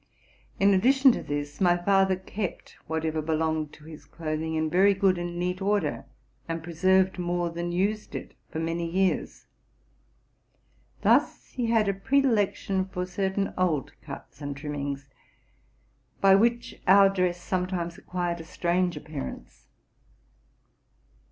[0.59, 5.19] In addition to this, my father kept whatever belonged to his clothing in very good
[5.19, 6.05] and neat order,
[6.49, 9.45] and preserved more than used it for many years.
[11.03, 15.07] Thus he had a predilec tion for certain old cuts and trimmings,
[16.19, 19.67] by which our dress sometimes acquired a strange appearance.